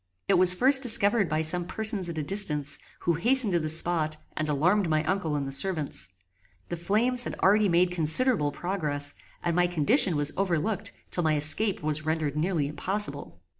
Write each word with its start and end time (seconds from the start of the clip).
It 0.27 0.33
was 0.33 0.55
first 0.55 0.81
discovered 0.81 1.29
by 1.29 1.43
some 1.43 1.63
persons 1.63 2.09
at 2.09 2.17
a 2.17 2.23
distance, 2.23 2.79
who 3.01 3.13
hastened 3.13 3.53
to 3.53 3.59
the 3.59 3.69
spot 3.69 4.17
and 4.35 4.49
alarmed 4.49 4.89
my 4.89 5.03
uncle 5.03 5.35
and 5.35 5.47
the 5.47 5.51
servants. 5.51 6.07
The 6.69 6.75
flames 6.75 7.25
had 7.25 7.35
already 7.39 7.69
made 7.69 7.91
considerable 7.91 8.51
progress, 8.51 9.13
and 9.43 9.55
my 9.55 9.67
condition 9.67 10.15
was 10.15 10.33
overlooked 10.35 10.91
till 11.11 11.21
my 11.23 11.35
escape 11.35 11.83
was 11.83 12.03
rendered 12.03 12.35
nearly 12.35 12.67
impossible. 12.67 13.41